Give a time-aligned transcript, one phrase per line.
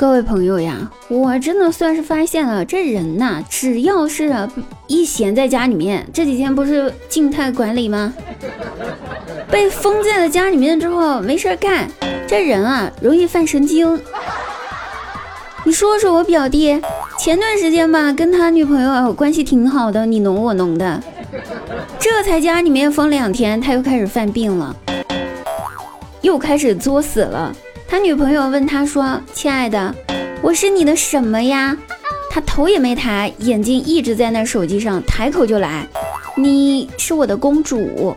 [0.00, 4.34] 各位朋友呀，我真的算是发现了，这人呐，只要是
[4.86, 8.10] 一闲在家里面，这几天不是静态管理吗？
[9.52, 11.86] 被封在了家里面之后，没事干，
[12.26, 14.00] 这人啊，容易犯神经。
[15.64, 16.80] 你说说我表弟，
[17.18, 20.98] 前段时间吧，跟他女朋友关系挺好的，你侬我侬的，
[21.98, 24.74] 这才家里面封两天，他又开始犯病了，
[26.22, 27.54] 又开始作死了。
[27.90, 29.92] 他女朋友问他说：“亲爱的，
[30.40, 31.76] 我是你的什么呀？”
[32.30, 35.84] 他头也没抬，眼睛一直在那手机上，抬口就来
[36.38, 38.14] ：“你是我的公主。”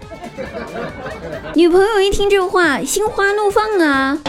[1.55, 4.19] 女朋友一听这话，心花怒放啊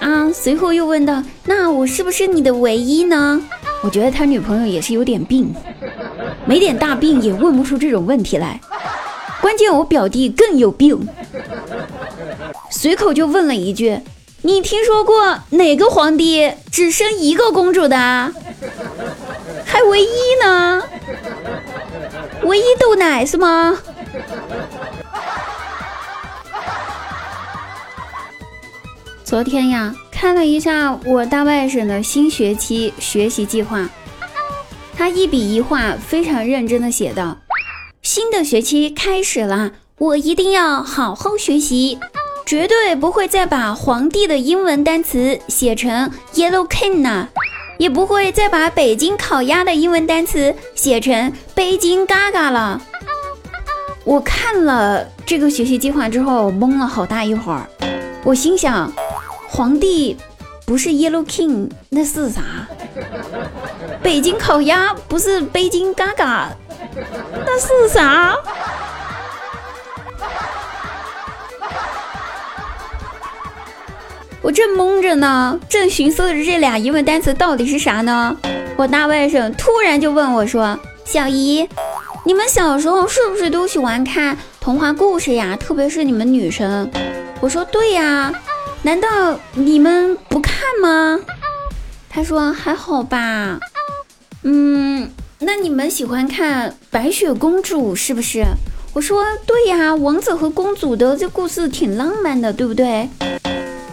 [0.00, 0.32] 啊！
[0.32, 3.42] 随后又问道：“那我是不是你的唯一呢？”
[3.84, 5.54] 我觉得他女朋友也是有点病，
[6.46, 8.58] 没点大病也问不出这种问题来。
[9.42, 11.06] 关键我表弟更有病，
[12.70, 13.98] 随口就问了一句。
[14.46, 17.96] 你听说过哪个皇帝只生一个公主的？
[19.64, 20.82] 还唯一呢？
[22.42, 23.78] 唯一豆奶是吗？
[29.24, 33.88] 昨天呀，看了一下我大外甥的新学期学习计划，
[34.94, 37.38] 他一笔一画非常认真的写道
[38.02, 41.98] ：“新的学期开始了，我一定要好好学习。”
[42.46, 47.28] 绝对不会再把皇帝的英文单词写成 Yellow King 呢，
[47.78, 52.80] 也不会再把北京烤鸭的英文单词写成北京嘎嘎了。
[54.04, 57.66] 我看了这个学习计划之后，懵了好大一会儿。
[58.22, 58.92] 我心想，
[59.48, 60.16] 皇帝
[60.66, 62.42] 不是 Yellow King，那是啥？
[64.02, 66.50] 北京烤鸭不是北京嘎嘎，
[67.46, 68.36] 那是啥？
[74.44, 78.36] 我正懵着呢，正寻思着这俩疑问单词到底是啥呢？
[78.76, 81.66] 我大外甥突然就问我说：“小姨，
[82.26, 85.56] 你们小时候是不是都喜欢看童话故事呀？
[85.58, 86.90] 特别是你们女生。”
[87.40, 88.30] 我说：“对呀，
[88.82, 89.08] 难道
[89.54, 91.18] 你们不看吗？”
[92.10, 93.58] 他说：“还好吧。”
[94.44, 98.44] 嗯，那你们喜欢看白雪公主是不是？
[98.92, 103.08] 我说：“对呀，王子和公主的这故事挺浪漫的，对不对？”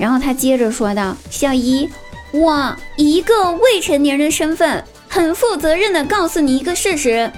[0.02, 1.88] 然后他接着说道：“小姨，
[2.32, 7.32] 我一个未成年人的身份，很负责任的告诉你一个事实：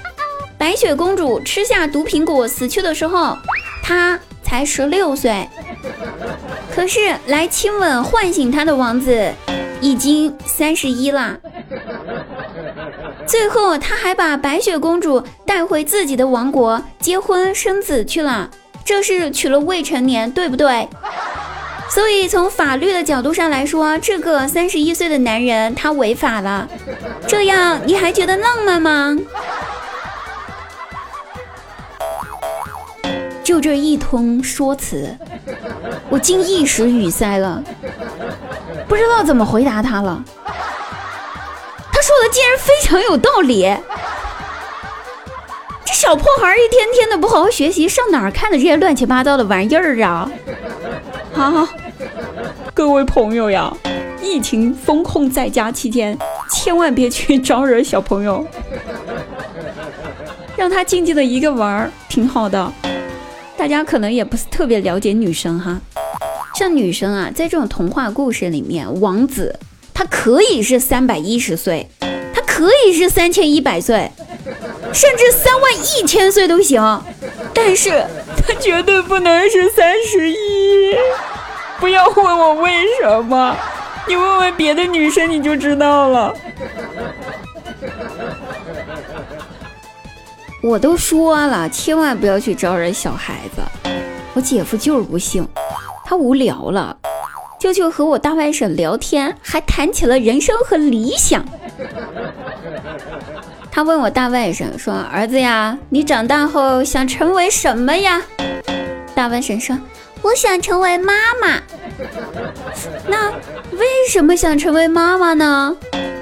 [0.58, 3.38] 白雪公主吃下毒苹果死去的时候，
[3.84, 5.46] 她才十六岁。
[6.74, 9.30] 可是来亲吻唤醒她的王子
[9.82, 11.38] 已经三十一了。
[13.28, 18.50] 最后，他还把白雪公主带回自己的王国结婚生子去了。
[18.86, 20.88] 这是娶了未成年，对不对？”
[21.94, 26.68] 所以，从法律的角度上来说，这个三十一岁的男人他违法了。
[27.28, 29.16] 这样你还觉得浪漫吗？
[33.44, 35.16] 就这一通说辞，
[36.10, 37.64] 我竟一时语塞了，
[38.88, 40.24] 不知道怎么回答他了。
[40.48, 43.72] 他说的竟然非常有道理。
[45.86, 50.32] 这小破孩一天天的不好好学习，上哪儿看的这些乱七八糟的玩意儿啊？
[51.36, 51.68] 好。
[52.74, 53.76] 各位朋友呀，
[54.22, 56.18] 疫情封控在家期间，
[56.52, 58.46] 千万别去招惹小朋友，
[60.58, 62.72] 让他静静的一个玩儿挺好的。
[63.56, 65.80] 大家可能也不是特别了解女生哈，
[66.56, 69.58] 像女生啊，在这种童话故事里面，王子
[69.94, 71.88] 他可以是三百一十岁，
[72.34, 74.12] 他可以是三千一百岁，
[74.92, 77.02] 甚至三万一千岁都行，
[77.54, 80.36] 但是他绝对不能是三十一。
[81.80, 83.56] 不要问我为什么，
[84.08, 86.34] 你问问别的女生你就知道了。
[90.62, 93.62] 我都说了，千万不要去招惹小孩子。
[94.34, 95.46] 我姐夫就是不信，
[96.06, 96.96] 他无聊了，
[97.60, 101.46] 就去和我大外甥聊天，还谈起了人生和理想。
[103.70, 108.22] 他问我大外甥说：“儿子呀，你长大后想成为什么呀？”
[109.14, 109.78] 大外甥说。
[110.24, 111.62] 我想成为妈妈，
[113.08, 113.30] 那
[113.74, 115.76] 为什么想成为妈妈呢？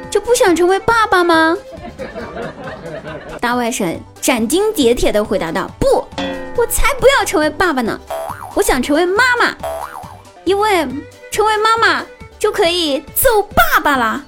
[0.10, 1.56] 就不想成为爸爸吗？
[3.40, 6.06] 大外甥斩钉截铁地回答道：“不，
[6.58, 7.98] 我才不要成为爸爸呢！
[8.56, 9.56] 我想成为妈妈，
[10.46, 10.86] 因为
[11.32, 12.04] 成为妈妈
[12.40, 14.24] 就可以揍爸爸啦。”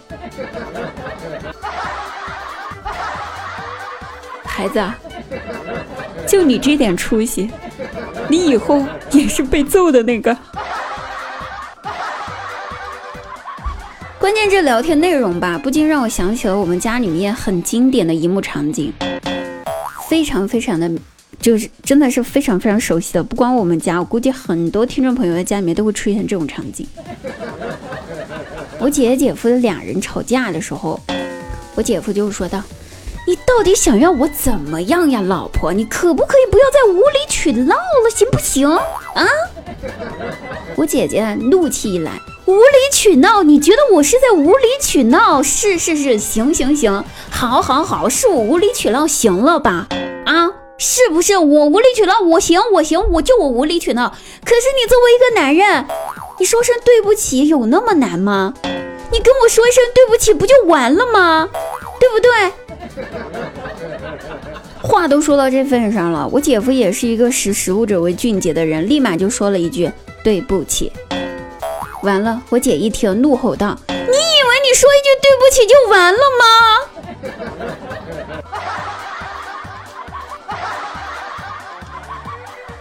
[4.45, 4.79] 孩子，
[6.27, 7.49] 就你这点出息。
[8.33, 10.35] 你以后也是被揍的那个。
[14.19, 18.91] 关键这聊天内容吧，不禁让我想起了我们家里面很经典的一幕场景，
[20.09, 20.89] 非常非常的，
[21.39, 23.21] 就是真的是非常非常熟悉的。
[23.23, 26.87] 不光我们家，我估计很多听众朋友在家里面都会出现这种场景。
[28.79, 30.99] 我姐姐姐夫的俩人吵架的时候，
[31.75, 32.63] 我姐夫就说道
[33.25, 35.71] ：“你到底想要我怎么样呀，老婆？
[35.71, 38.69] 你可不可以不要再无理取闹了，行不行？
[38.69, 39.27] 啊？”
[40.75, 42.11] 我姐姐怒气一来。
[42.45, 43.41] 无理取闹？
[43.41, 45.41] 你觉得我是在无理取闹？
[45.41, 49.87] 是是是，行行行，好好好，是我无理取闹，行了吧？
[50.25, 52.19] 啊，是不是我无理取闹？
[52.19, 54.09] 我行我行，我就我无理取闹。
[54.43, 55.85] 可是你作为一个男人，
[56.39, 58.53] 你说声对不起有那么难吗？
[59.11, 61.47] 你跟我说一声对不起不就完了吗？
[61.99, 62.51] 对不对？
[64.81, 69.91] 话都说到这份上了，我姐夫也是一个识时务者为俊杰的人，立马就说了一句
[70.23, 70.91] 对不起。
[72.03, 76.45] 完了，我姐一听，怒吼道：“你以为你说一句对不起就完了吗？”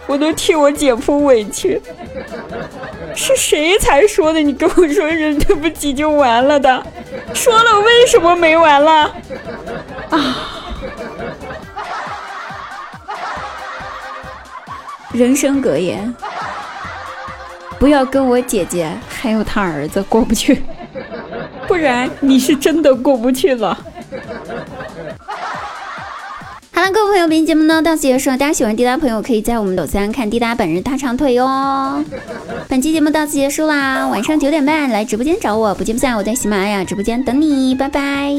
[0.07, 1.81] 我都替我姐夫委屈。
[3.15, 4.41] 是谁才说的？
[4.41, 6.85] 你跟我说一声对不起就完了的？
[7.33, 9.15] 说了为什么没完了？
[10.17, 10.49] 啊！
[15.13, 16.13] 人生格言。
[17.79, 20.63] 不要跟我姐姐还有他儿子过不去，
[21.67, 23.77] 不然你是真的过不去了。
[26.73, 28.29] 好了，各位朋友，本期节目呢到此结束。
[28.29, 32.01] 大家喜欢滴答朋友，可以在我们抖三看滴答本人大长腿哟。
[32.69, 36.15] 本期节目到此结束啦，晚上九点半来直播间找我，不见不散。
[36.15, 38.33] 我在喜马拉雅直播间等你，拜拜。